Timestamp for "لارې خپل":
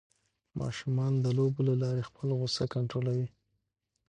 1.83-2.27